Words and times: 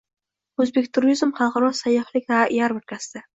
“O‘zbekturizm” 0.63 1.33
xalqaro 1.41 1.69
sayyohlik 1.81 2.35
yarmarkasida 2.57 3.25